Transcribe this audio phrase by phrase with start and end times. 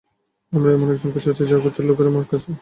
[0.53, 2.51] আমরা এমন একজনকে চাচ্ছি, যার গোত্রের লোকেরা মক্কায় আছে।